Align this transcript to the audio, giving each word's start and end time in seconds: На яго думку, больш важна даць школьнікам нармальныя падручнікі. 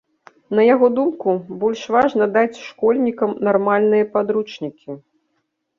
На 0.59 0.63
яго 0.67 0.87
думку, 0.99 1.35
больш 1.63 1.81
важна 1.97 2.25
даць 2.39 2.59
школьнікам 2.69 3.39
нармальныя 3.51 4.13
падручнікі. 4.19 4.91